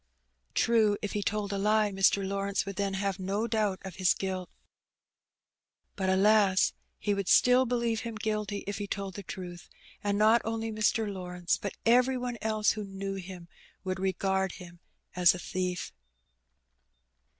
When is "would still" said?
7.13-7.67